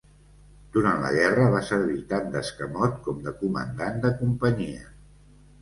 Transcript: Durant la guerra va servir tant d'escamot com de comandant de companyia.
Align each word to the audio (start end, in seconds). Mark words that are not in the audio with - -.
Durant 0.77 1.03
la 1.03 1.11
guerra 1.15 1.43
va 1.57 1.61
servir 1.67 1.99
tant 2.13 2.33
d'escamot 2.37 2.97
com 3.09 3.21
de 3.29 3.37
comandant 3.45 4.03
de 4.07 4.15
companyia. 4.23 4.91